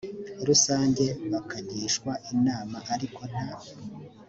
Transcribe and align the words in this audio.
rusange 0.47 1.05
bakagishwa 1.31 2.11
inama 2.33 2.77
ariko 2.95 3.21
nta 3.31 3.47